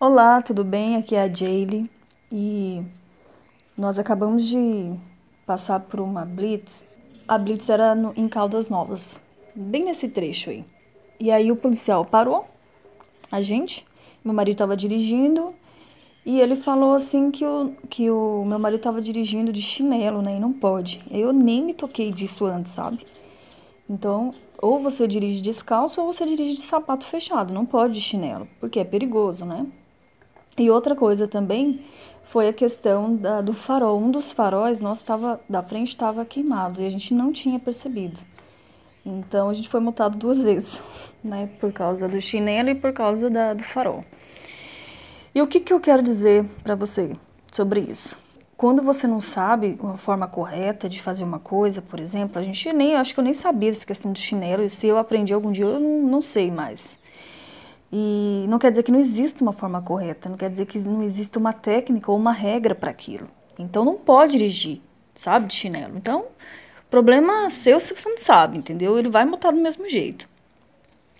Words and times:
Olá, 0.00 0.40
tudo 0.40 0.62
bem? 0.62 0.94
Aqui 0.94 1.16
é 1.16 1.22
a 1.22 1.28
Jaylee 1.28 1.90
e 2.30 2.84
nós 3.76 3.98
acabamos 3.98 4.46
de 4.46 4.94
passar 5.44 5.80
por 5.80 5.98
uma 5.98 6.24
blitz. 6.24 6.86
A 7.26 7.36
blitz 7.36 7.68
era 7.68 7.96
no, 7.96 8.12
em 8.14 8.28
Caldas 8.28 8.70
Novas, 8.70 9.20
bem 9.56 9.86
nesse 9.86 10.08
trecho 10.08 10.50
aí. 10.50 10.64
E 11.18 11.32
aí 11.32 11.50
o 11.50 11.56
policial 11.56 12.04
parou 12.04 12.46
a 13.28 13.42
gente, 13.42 13.84
meu 14.24 14.32
marido 14.32 14.54
estava 14.54 14.76
dirigindo 14.76 15.52
e 16.24 16.40
ele 16.40 16.54
falou 16.54 16.94
assim 16.94 17.32
que 17.32 17.44
o, 17.44 17.74
que 17.90 18.08
o 18.08 18.44
meu 18.44 18.60
marido 18.60 18.78
estava 18.78 19.02
dirigindo 19.02 19.52
de 19.52 19.60
chinelo, 19.60 20.22
né? 20.22 20.36
E 20.36 20.40
não 20.40 20.52
pode. 20.52 21.04
Eu 21.10 21.32
nem 21.32 21.60
me 21.60 21.74
toquei 21.74 22.12
disso 22.12 22.46
antes, 22.46 22.70
sabe? 22.70 23.04
Então, 23.90 24.32
ou 24.62 24.78
você 24.78 25.08
dirige 25.08 25.42
descalço 25.42 26.00
ou 26.00 26.12
você 26.12 26.24
dirige 26.24 26.54
de 26.54 26.62
sapato 26.62 27.04
fechado, 27.04 27.52
não 27.52 27.66
pode 27.66 27.94
de 27.94 28.00
chinelo, 28.00 28.46
porque 28.60 28.78
é 28.78 28.84
perigoso, 28.84 29.44
né? 29.44 29.66
E 30.58 30.70
outra 30.70 30.96
coisa 30.96 31.28
também 31.28 31.80
foi 32.24 32.48
a 32.48 32.52
questão 32.52 33.14
da, 33.14 33.40
do 33.40 33.54
farol. 33.54 33.98
Um 33.98 34.10
dos 34.10 34.32
faróis 34.32 34.80
nosso 34.80 35.04
tava, 35.04 35.40
da 35.48 35.62
frente 35.62 35.88
estava 35.88 36.24
queimado 36.24 36.82
e 36.82 36.86
a 36.86 36.90
gente 36.90 37.14
não 37.14 37.32
tinha 37.32 37.58
percebido. 37.58 38.18
Então 39.06 39.48
a 39.48 39.54
gente 39.54 39.68
foi 39.68 39.80
multado 39.80 40.18
duas 40.18 40.42
vezes, 40.44 40.82
né? 41.22 41.48
Por 41.60 41.72
causa 41.72 42.08
do 42.08 42.20
chinelo 42.20 42.70
e 42.70 42.74
por 42.74 42.92
causa 42.92 43.30
da, 43.30 43.54
do 43.54 43.62
farol. 43.62 44.04
E 45.34 45.40
o 45.40 45.46
que, 45.46 45.60
que 45.60 45.72
eu 45.72 45.80
quero 45.80 46.02
dizer 46.02 46.44
para 46.62 46.74
você 46.74 47.16
sobre 47.52 47.80
isso? 47.80 48.16
Quando 48.56 48.82
você 48.82 49.06
não 49.06 49.20
sabe 49.20 49.78
uma 49.80 49.96
forma 49.96 50.26
correta 50.26 50.88
de 50.88 51.00
fazer 51.00 51.22
uma 51.22 51.38
coisa, 51.38 51.80
por 51.80 52.00
exemplo, 52.00 52.40
a 52.40 52.42
gente 52.42 52.72
nem, 52.72 52.96
acho 52.96 53.14
que 53.14 53.20
eu 53.20 53.24
nem 53.24 53.32
sabia 53.32 53.70
dessa 53.70 53.86
questão 53.86 54.12
do 54.12 54.18
chinelo, 54.18 54.64
e 54.64 54.70
se 54.70 54.88
eu 54.88 54.98
aprendi 54.98 55.32
algum 55.32 55.52
dia, 55.52 55.64
eu 55.64 55.78
não, 55.78 56.02
não 56.02 56.20
sei 56.20 56.50
mais. 56.50 56.98
E 57.92 58.44
não 58.48 58.58
quer 58.58 58.70
dizer 58.70 58.82
que 58.82 58.92
não 58.92 59.00
exista 59.00 59.42
uma 59.42 59.52
forma 59.52 59.80
correta, 59.80 60.28
não 60.28 60.36
quer 60.36 60.50
dizer 60.50 60.66
que 60.66 60.78
não 60.80 61.02
exista 61.02 61.38
uma 61.38 61.52
técnica 61.52 62.10
ou 62.10 62.18
uma 62.18 62.32
regra 62.32 62.74
para 62.74 62.90
aquilo. 62.90 63.28
Então 63.58 63.84
não 63.84 63.94
pode 63.94 64.32
dirigir, 64.32 64.80
sabe, 65.16 65.46
de 65.46 65.54
chinelo. 65.54 65.96
Então, 65.96 66.26
problema 66.90 67.50
seu 67.50 67.80
se 67.80 67.94
você 67.94 68.08
não 68.08 68.18
sabe, 68.18 68.58
entendeu? 68.58 68.98
Ele 68.98 69.08
vai 69.08 69.24
multar 69.24 69.52
do 69.52 69.60
mesmo 69.60 69.88
jeito. 69.88 70.28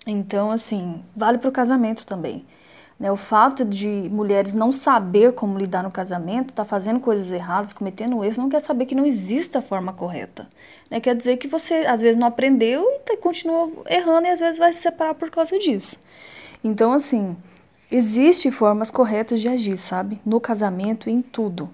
Então, 0.06 0.50
assim, 0.50 1.02
vale 1.14 1.38
para 1.38 1.48
o 1.48 1.52
casamento 1.52 2.06
também. 2.06 2.44
Né? 2.98 3.12
O 3.12 3.16
fato 3.16 3.64
de 3.64 4.08
mulheres 4.10 4.52
não 4.54 4.72
saber 4.72 5.32
como 5.32 5.58
lidar 5.58 5.82
no 5.82 5.90
casamento, 5.90 6.52
tá 6.52 6.64
fazendo 6.64 6.98
coisas 6.98 7.30
erradas, 7.30 7.72
cometendo 7.72 8.24
erros, 8.24 8.38
não 8.38 8.48
quer 8.48 8.60
saber 8.60 8.86
que 8.86 8.94
não 8.94 9.06
existe 9.06 9.56
a 9.56 9.62
forma 9.62 9.92
correta. 9.92 10.48
Né? 10.90 11.00
Quer 11.00 11.14
dizer 11.14 11.36
que 11.36 11.46
você, 11.46 11.86
às 11.86 12.00
vezes, 12.00 12.16
não 12.16 12.26
aprendeu 12.26 12.84
e 13.06 13.16
continua 13.18 13.70
errando 13.88 14.26
e 14.26 14.30
às 14.30 14.40
vezes 14.40 14.58
vai 14.58 14.72
se 14.72 14.80
separar 14.80 15.14
por 15.14 15.30
causa 15.30 15.58
disso. 15.58 16.02
Então, 16.62 16.92
assim, 16.92 17.36
existe 17.90 18.50
formas 18.50 18.90
corretas 18.90 19.40
de 19.40 19.48
agir, 19.48 19.78
sabe? 19.78 20.20
No 20.24 20.40
casamento 20.40 21.08
e 21.08 21.12
em 21.12 21.22
tudo. 21.22 21.68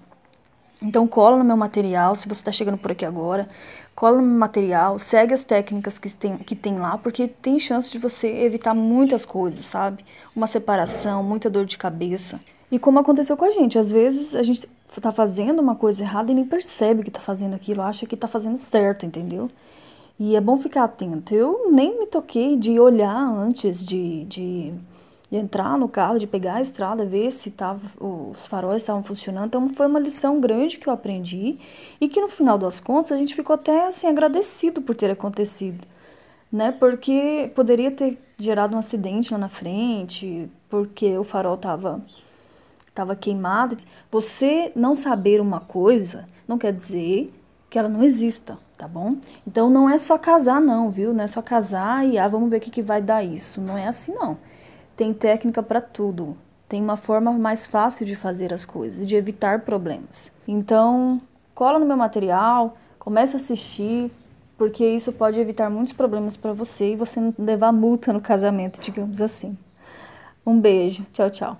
Então, 0.81 1.07
cola 1.07 1.37
no 1.37 1.43
meu 1.43 1.57
material, 1.57 2.15
se 2.15 2.27
você 2.27 2.41
está 2.41 2.51
chegando 2.51 2.77
por 2.77 2.91
aqui 2.91 3.05
agora, 3.05 3.47
cola 3.95 4.17
no 4.17 4.27
meu 4.27 4.37
material, 4.37 4.99
segue 4.99 5.33
as 5.33 5.43
técnicas 5.43 5.97
que 5.97 6.13
tem, 6.13 6.37
que 6.37 6.55
tem 6.55 6.77
lá, 6.77 6.97
porque 6.97 7.27
tem 7.27 7.57
chance 7.59 7.89
de 7.89 7.97
você 7.97 8.27
evitar 8.27 8.73
muitas 8.73 9.25
coisas, 9.25 9.65
sabe? 9.65 10.05
Uma 10.35 10.47
separação, 10.47 11.23
muita 11.23 11.49
dor 11.49 11.65
de 11.65 11.77
cabeça. 11.77 12.39
E 12.69 12.77
como 12.77 12.99
aconteceu 12.99 13.37
com 13.37 13.45
a 13.45 13.51
gente, 13.51 13.79
às 13.79 13.89
vezes 13.89 14.35
a 14.35 14.43
gente 14.43 14.67
tá 15.01 15.11
fazendo 15.11 15.59
uma 15.59 15.75
coisa 15.75 16.03
errada 16.03 16.31
e 16.31 16.35
nem 16.35 16.45
percebe 16.45 17.03
que 17.03 17.11
tá 17.11 17.19
fazendo 17.19 17.55
aquilo, 17.55 17.81
acha 17.81 18.05
que 18.05 18.17
tá 18.17 18.27
fazendo 18.27 18.57
certo, 18.57 19.05
entendeu? 19.05 19.49
E 20.17 20.35
é 20.35 20.41
bom 20.41 20.57
ficar 20.57 20.85
atento. 20.85 21.33
Eu 21.33 21.71
nem 21.71 21.99
me 21.99 22.07
toquei 22.07 22.55
de 22.55 22.79
olhar 22.79 23.27
antes 23.27 23.85
de, 23.85 24.23
de, 24.25 24.73
de 25.29 25.37
entrar 25.37 25.77
no 25.77 25.89
carro, 25.89 26.17
de 26.17 26.25
pegar 26.25 26.55
a 26.55 26.61
estrada, 26.61 27.05
ver 27.05 27.31
se 27.33 27.51
tava, 27.51 27.81
os 27.99 28.47
faróis 28.47 28.81
estavam 28.81 29.03
funcionando. 29.03 29.47
Então 29.47 29.69
foi 29.69 29.87
uma 29.87 29.99
lição 29.99 30.39
grande 30.39 30.77
que 30.77 30.87
eu 30.87 30.93
aprendi 30.93 31.59
e 31.99 32.07
que 32.07 32.21
no 32.21 32.29
final 32.29 32.57
das 32.57 32.79
contas 32.79 33.11
a 33.11 33.17
gente 33.17 33.35
ficou 33.35 33.55
até 33.55 33.87
assim 33.87 34.07
agradecido 34.07 34.81
por 34.81 34.95
ter 34.95 35.11
acontecido, 35.11 35.85
né? 36.51 36.71
Porque 36.71 37.51
poderia 37.53 37.91
ter 37.91 38.17
gerado 38.37 38.75
um 38.75 38.79
acidente 38.79 39.33
lá 39.33 39.37
na 39.37 39.49
frente, 39.49 40.49
porque 40.69 41.17
o 41.17 41.23
farol 41.25 41.55
estava 41.55 42.01
tava 42.93 43.15
queimado. 43.17 43.75
Você 44.09 44.71
não 44.75 44.95
saber 44.95 45.41
uma 45.41 45.59
coisa 45.59 46.25
não 46.47 46.57
quer 46.57 46.71
dizer 46.71 47.33
que 47.75 47.79
ela 47.79 47.89
não 47.89 48.01
exista 48.01 48.57
tá 48.77 48.87
bom? 48.87 49.17
Então 49.45 49.69
não 49.69 49.89
é 49.89 49.97
só 49.97 50.17
casar 50.17 50.61
não, 50.61 50.89
viu? 50.89 51.13
Não 51.13 51.23
é 51.23 51.27
só 51.27 51.41
casar 51.41 52.05
e 52.05 52.17
ah, 52.17 52.27
vamos 52.27 52.49
ver 52.49 52.57
o 52.57 52.61
que, 52.61 52.69
que 52.69 52.81
vai 52.81 53.01
dar 53.01 53.21
isso. 53.21 53.59
Não 53.59 53.77
é 53.77 53.85
assim 53.87 54.13
não. 54.13 54.37
Tem 54.95 55.13
técnica 55.13 55.61
para 55.61 55.81
tudo. 55.81 56.37
Tem 56.67 56.81
uma 56.81 56.97
forma 56.97 57.31
mais 57.33 57.65
fácil 57.65 58.05
de 58.05 58.15
fazer 58.15 58.53
as 58.53 58.65
coisas 58.65 59.01
e 59.01 59.05
de 59.05 59.15
evitar 59.15 59.61
problemas. 59.61 60.31
Então, 60.47 61.21
cola 61.53 61.79
no 61.79 61.85
meu 61.85 61.97
material, 61.97 62.73
comece 62.97 63.35
a 63.35 63.37
assistir, 63.37 64.11
porque 64.57 64.85
isso 64.85 65.11
pode 65.11 65.39
evitar 65.39 65.69
muitos 65.69 65.93
problemas 65.93 66.35
para 66.37 66.53
você 66.53 66.93
e 66.93 66.95
você 66.95 67.19
não 67.19 67.33
levar 67.37 67.71
multa 67.71 68.11
no 68.11 68.21
casamento, 68.21 68.81
digamos 68.81 69.21
assim. 69.21 69.57
Um 70.45 70.59
beijo. 70.59 71.05
Tchau, 71.13 71.29
tchau. 71.29 71.57